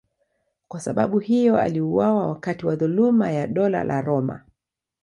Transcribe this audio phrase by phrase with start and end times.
[0.67, 4.45] Kwa sababu hiyo aliuawa wakati wa dhuluma ya Dola la Roma.